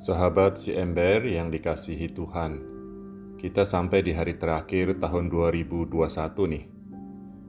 Sahabat 0.00 0.56
si 0.56 0.72
ember 0.72 1.28
yang 1.28 1.52
dikasihi 1.52 2.16
Tuhan, 2.16 2.56
kita 3.36 3.68
sampai 3.68 4.00
di 4.00 4.16
hari 4.16 4.32
terakhir 4.32 4.96
tahun 4.96 5.28
2021 5.28 5.92
nih. 6.56 6.64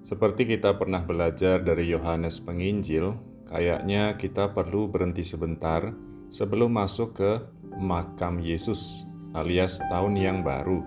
Seperti 0.03 0.43
kita 0.43 0.75
pernah 0.75 0.99
belajar 0.99 1.63
dari 1.63 1.87
Yohanes 1.87 2.43
Penginjil, 2.43 3.15
kayaknya 3.47 4.19
kita 4.19 4.51
perlu 4.51 4.91
berhenti 4.91 5.23
sebentar 5.23 5.95
sebelum 6.27 6.75
masuk 6.75 7.15
ke 7.15 7.39
makam 7.79 8.43
Yesus 8.43 9.07
alias 9.31 9.79
tahun 9.87 10.19
yang 10.19 10.43
baru, 10.43 10.83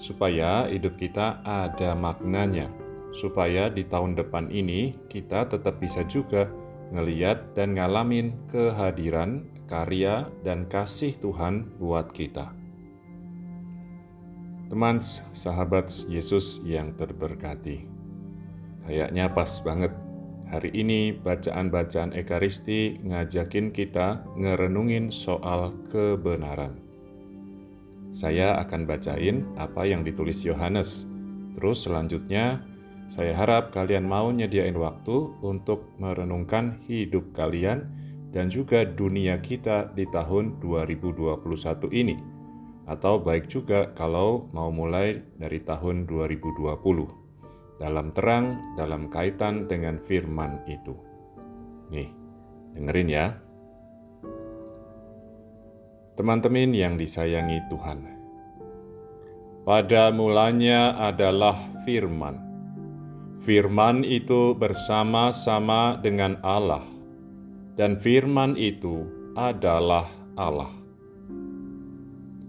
supaya 0.00 0.64
hidup 0.72 0.96
kita 0.96 1.44
ada 1.44 1.92
maknanya, 1.92 2.72
supaya 3.12 3.68
di 3.68 3.84
tahun 3.84 4.16
depan 4.16 4.48
ini 4.48 4.96
kita 5.12 5.44
tetap 5.44 5.76
bisa 5.76 6.08
juga 6.08 6.48
ngeliat 6.88 7.52
dan 7.52 7.76
ngalamin 7.76 8.32
kehadiran 8.48 9.51
karya 9.72 10.28
dan 10.44 10.68
kasih 10.68 11.16
Tuhan 11.16 11.64
buat 11.80 12.12
kita. 12.12 12.52
Teman, 14.68 15.00
sahabat 15.32 15.88
Yesus 16.12 16.60
yang 16.60 16.92
terberkati. 16.92 17.88
Kayaknya 18.84 19.32
pas 19.32 19.48
banget 19.64 19.96
hari 20.52 20.76
ini 20.76 21.16
bacaan-bacaan 21.16 22.12
Ekaristi 22.12 23.00
ngajakin 23.00 23.72
kita 23.72 24.20
ngerenungin 24.36 25.08
soal 25.08 25.72
kebenaran. 25.88 26.76
Saya 28.12 28.60
akan 28.60 28.84
bacain 28.84 29.48
apa 29.56 29.88
yang 29.88 30.04
ditulis 30.04 30.44
Yohanes. 30.44 31.08
Terus 31.56 31.88
selanjutnya 31.88 32.60
saya 33.08 33.32
harap 33.32 33.72
kalian 33.72 34.04
mau 34.04 34.28
nyediain 34.28 34.76
waktu 34.76 35.32
untuk 35.40 35.96
merenungkan 35.96 36.76
hidup 36.84 37.32
kalian 37.32 38.01
dan 38.32 38.48
juga 38.48 38.88
dunia 38.88 39.36
kita 39.38 39.92
di 39.92 40.08
tahun 40.08 40.56
2021 40.64 41.92
ini. 41.92 42.16
Atau 42.88 43.22
baik 43.22 43.46
juga 43.46 43.92
kalau 43.94 44.48
mau 44.50 44.72
mulai 44.72 45.20
dari 45.38 45.62
tahun 45.62 46.08
2020. 46.08 47.78
Dalam 47.78 48.10
terang, 48.10 48.74
dalam 48.74 49.06
kaitan 49.12 49.68
dengan 49.68 50.00
firman 50.00 50.64
itu. 50.66 50.96
Nih, 51.92 52.08
dengerin 52.74 53.08
ya. 53.12 53.26
Teman-teman 56.16 56.72
yang 56.72 56.96
disayangi 56.96 57.62
Tuhan. 57.68 58.00
Pada 59.62 60.10
mulanya 60.10 60.98
adalah 60.98 61.54
firman. 61.86 62.34
Firman 63.42 64.02
itu 64.06 64.54
bersama-sama 64.54 65.98
dengan 65.98 66.38
Allah 66.42 66.91
dan 67.76 67.96
firman 67.96 68.52
itu 68.60 69.08
adalah 69.32 70.08
Allah. 70.36 70.72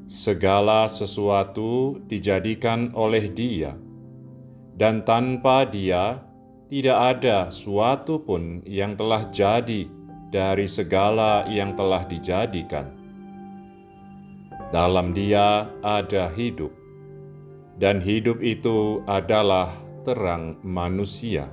Segala 0.03 0.85
sesuatu 0.91 1.97
dijadikan 2.05 2.91
oleh 2.93 3.31
Dia, 3.31 3.73
dan 4.75 5.01
tanpa 5.07 5.63
Dia 5.65 6.19
tidak 6.67 6.97
ada 7.17 7.49
suatu 7.49 8.21
pun 8.21 8.61
yang 8.67 8.99
telah 8.99 9.25
jadi 9.31 9.87
dari 10.29 10.67
segala 10.67 11.47
yang 11.49 11.73
telah 11.73 12.03
dijadikan. 12.05 12.89
Dalam 14.73 15.13
Dia 15.13 15.69
ada 15.81 16.29
hidup, 16.33 16.73
dan 17.79 18.03
hidup 18.03 18.41
itu 18.43 19.01
adalah 19.05 19.71
terang 20.03 20.59
manusia. 20.61 21.47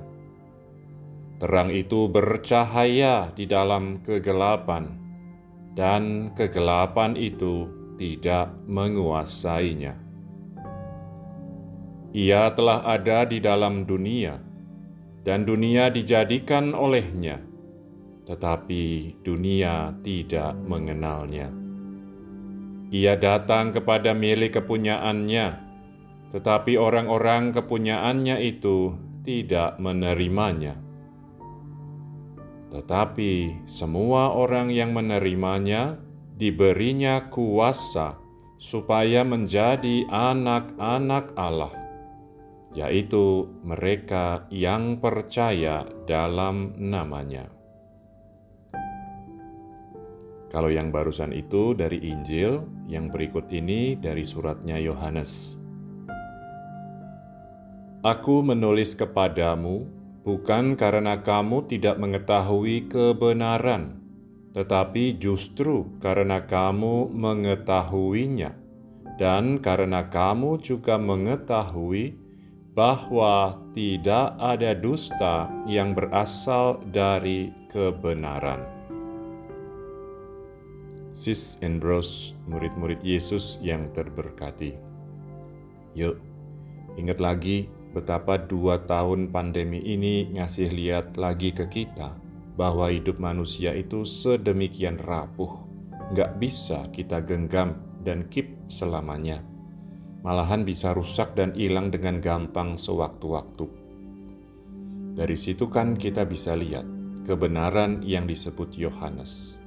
Terang 1.41 1.73
itu 1.73 2.05
bercahaya 2.05 3.33
di 3.33 3.49
dalam 3.49 4.05
kegelapan, 4.05 4.93
dan 5.73 6.29
kegelapan 6.37 7.17
itu 7.17 7.65
tidak 7.97 8.53
menguasainya. 8.69 9.97
Ia 12.13 12.53
telah 12.53 12.85
ada 12.85 13.25
di 13.25 13.41
dalam 13.41 13.89
dunia, 13.89 14.37
dan 15.25 15.41
dunia 15.41 15.89
dijadikan 15.89 16.77
olehnya, 16.77 17.41
tetapi 18.29 19.17
dunia 19.25 19.97
tidak 20.05 20.53
mengenalnya. 20.61 21.49
Ia 22.93 23.17
datang 23.17 23.73
kepada 23.73 24.13
milik 24.13 24.61
kepunyaannya, 24.61 25.57
tetapi 26.37 26.77
orang-orang 26.77 27.49
kepunyaannya 27.49 28.37
itu 28.45 28.93
tidak 29.25 29.81
menerimanya. 29.81 30.90
Tetapi 32.71 33.67
semua 33.67 34.31
orang 34.31 34.71
yang 34.71 34.95
menerimanya 34.95 35.99
diberinya 36.39 37.27
kuasa 37.27 38.15
supaya 38.55 39.27
menjadi 39.27 40.07
anak-anak 40.07 41.35
Allah, 41.35 41.73
yaitu 42.71 43.51
mereka 43.67 44.47
yang 44.47 44.97
percaya 45.03 45.83
dalam 46.07 46.71
namanya. 46.79 47.51
Kalau 50.51 50.67
yang 50.67 50.91
barusan 50.91 51.31
itu 51.31 51.75
dari 51.75 52.11
Injil, 52.11 52.63
yang 52.87 53.07
berikut 53.07 53.47
ini 53.51 53.95
dari 53.95 54.23
suratnya 54.23 54.79
Yohanes. 54.79 55.55
Aku 58.03 58.43
menulis 58.43 58.97
kepadamu 58.97 60.00
bukan 60.21 60.77
karena 60.77 61.21
kamu 61.21 61.65
tidak 61.65 61.97
mengetahui 61.97 62.85
kebenaran, 62.89 63.97
tetapi 64.53 65.17
justru 65.17 65.89
karena 65.97 66.45
kamu 66.45 67.09
mengetahuinya, 67.09 68.53
dan 69.17 69.57
karena 69.57 70.05
kamu 70.09 70.61
juga 70.61 71.01
mengetahui 71.01 72.17
bahwa 72.71 73.59
tidak 73.75 74.37
ada 74.39 74.71
dusta 74.71 75.51
yang 75.67 75.91
berasal 75.91 76.79
dari 76.87 77.51
kebenaran. 77.67 78.63
Sis 81.11 81.59
and 81.59 81.83
Bros, 81.83 82.31
murid-murid 82.47 83.03
Yesus 83.03 83.59
yang 83.59 83.91
terberkati. 83.91 84.73
Yuk, 85.91 86.15
ingat 86.95 87.19
lagi 87.19 87.67
betapa 87.91 88.39
dua 88.39 88.79
tahun 88.87 89.29
pandemi 89.29 89.83
ini 89.83 90.31
ngasih 90.35 90.71
lihat 90.71 91.19
lagi 91.19 91.51
ke 91.51 91.67
kita 91.67 92.15
bahwa 92.55 92.91
hidup 92.91 93.19
manusia 93.19 93.75
itu 93.75 94.07
sedemikian 94.07 94.99
rapuh, 94.99 95.51
nggak 96.15 96.39
bisa 96.39 96.87
kita 96.91 97.23
genggam 97.23 97.75
dan 98.03 98.27
keep 98.27 98.47
selamanya. 98.71 99.43
Malahan 100.21 100.61
bisa 100.61 100.93
rusak 100.93 101.33
dan 101.33 101.51
hilang 101.57 101.89
dengan 101.89 102.21
gampang 102.21 102.77
sewaktu-waktu. 102.77 103.65
Dari 105.17 105.35
situ 105.35 105.67
kan 105.67 105.97
kita 105.97 106.23
bisa 106.29 106.53
lihat 106.53 106.85
kebenaran 107.25 108.05
yang 108.05 108.29
disebut 108.29 108.77
Yohanes. 108.77 109.57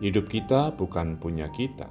Hidup 0.00 0.26
kita 0.26 0.72
bukan 0.74 1.20
punya 1.20 1.52
kita, 1.52 1.86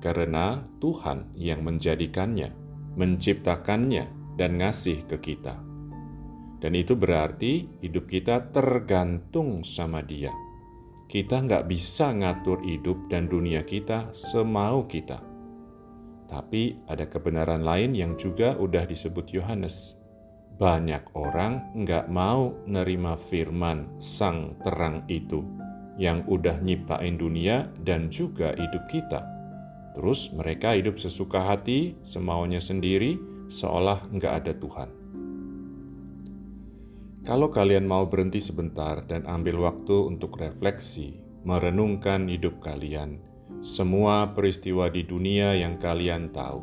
karena 0.00 0.64
Tuhan 0.80 1.36
yang 1.36 1.62
menjadikannya, 1.62 2.50
menciptakannya, 2.96 4.04
dan 4.36 4.60
ngasih 4.60 5.08
ke 5.08 5.16
kita. 5.18 5.56
Dan 6.60 6.72
itu 6.72 6.96
berarti 6.96 7.68
hidup 7.84 8.08
kita 8.08 8.52
tergantung 8.52 9.64
sama 9.64 10.00
dia. 10.00 10.32
Kita 11.06 11.44
nggak 11.44 11.68
bisa 11.68 12.10
ngatur 12.12 12.64
hidup 12.64 13.08
dan 13.12 13.28
dunia 13.28 13.62
kita 13.62 14.10
semau 14.10 14.88
kita. 14.88 15.20
Tapi 16.26 16.74
ada 16.90 17.06
kebenaran 17.06 17.62
lain 17.62 17.94
yang 17.94 18.18
juga 18.18 18.58
udah 18.58 18.82
disebut 18.88 19.30
Yohanes. 19.30 19.94
Banyak 20.56 21.14
orang 21.14 21.76
nggak 21.76 22.10
mau 22.10 22.56
nerima 22.66 23.14
firman 23.14 24.00
sang 24.02 24.56
terang 24.64 25.06
itu 25.06 25.44
yang 26.00 26.24
udah 26.26 26.58
nyiptain 26.60 27.14
dunia 27.14 27.68
dan 27.84 28.10
juga 28.10 28.56
hidup 28.56 28.84
kita. 28.90 29.22
Terus 29.94 30.34
mereka 30.34 30.74
hidup 30.74 31.00
sesuka 31.00 31.40
hati, 31.46 31.96
semaunya 32.04 32.60
sendiri, 32.60 33.16
seolah 33.46 34.06
nggak 34.10 34.32
ada 34.42 34.52
Tuhan. 34.54 34.90
Kalau 37.26 37.50
kalian 37.50 37.90
mau 37.90 38.06
berhenti 38.06 38.38
sebentar 38.38 39.02
dan 39.02 39.26
ambil 39.26 39.58
waktu 39.66 40.14
untuk 40.14 40.38
refleksi, 40.38 41.10
merenungkan 41.42 42.30
hidup 42.30 42.62
kalian, 42.62 43.18
semua 43.66 44.30
peristiwa 44.30 44.86
di 44.86 45.02
dunia 45.02 45.58
yang 45.58 45.74
kalian 45.82 46.30
tahu, 46.30 46.62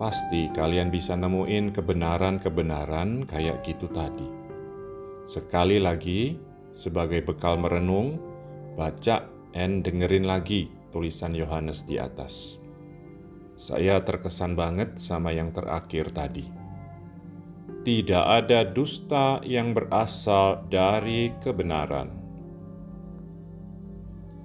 pasti 0.00 0.48
kalian 0.56 0.88
bisa 0.88 1.12
nemuin 1.12 1.76
kebenaran-kebenaran 1.76 3.28
kayak 3.28 3.60
gitu 3.68 3.84
tadi. 3.92 4.24
Sekali 5.28 5.76
lagi, 5.76 6.40
sebagai 6.72 7.20
bekal 7.20 7.60
merenung, 7.60 8.16
baca 8.80 9.28
dan 9.52 9.80
dengerin 9.84 10.24
lagi 10.24 10.72
tulisan 10.88 11.36
Yohanes 11.36 11.84
di 11.84 12.00
atas. 12.00 12.60
Saya 13.56 14.04
terkesan 14.04 14.52
banget 14.52 15.00
sama 15.00 15.32
yang 15.32 15.48
terakhir 15.48 16.12
tadi. 16.12 16.44
Tidak 17.88 18.24
ada 18.24 18.68
dusta 18.68 19.40
yang 19.40 19.72
berasal 19.72 20.68
dari 20.68 21.32
kebenaran. 21.40 22.12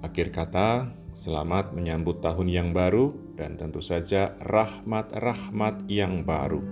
Akhir 0.00 0.32
kata, 0.32 0.88
Selamat 1.12 1.76
menyambut 1.76 2.24
tahun 2.24 2.48
yang 2.48 2.68
baru 2.72 3.12
dan 3.36 3.60
tentu 3.60 3.84
saja 3.84 4.32
rahmat-rahmat 4.40 5.84
yang 5.84 6.24
baru. 6.24 6.64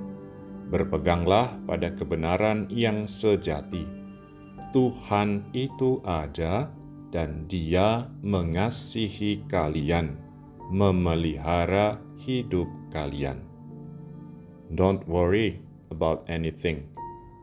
Berpeganglah 0.73 1.61
pada 1.69 1.93
kebenaran 1.93 2.65
yang 2.73 3.05
sejati. 3.05 3.85
Tuhan 4.73 5.45
itu 5.53 6.01
ada 6.09 6.73
dan 7.13 7.45
Dia 7.53 8.09
mengasihi 8.25 9.45
kalian, 9.45 10.17
memelihara 10.73 12.01
hidup 12.21 12.69
kalian. 12.93 13.41
Don't 14.71 15.03
worry 15.09 15.59
about 15.91 16.23
anything. 16.31 16.87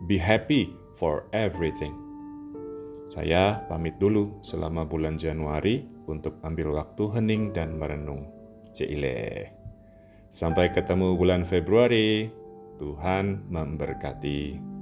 Be 0.05 0.21
happy 0.21 0.71
for 0.95 1.25
everything. 1.33 1.91
Saya 3.07 3.63
pamit 3.67 3.97
dulu 3.97 4.43
selama 4.43 4.83
bulan 4.83 5.15
Januari 5.15 5.81
untuk 6.07 6.39
ambil 6.43 6.77
waktu 6.77 7.03
hening 7.19 7.55
dan 7.55 7.75
merenung. 7.75 8.23
Cile. 8.71 9.49
Sampai 10.29 10.69
ketemu 10.71 11.17
bulan 11.17 11.43
Februari. 11.43 12.29
Tuhan 12.77 13.49
memberkati. 13.49 14.76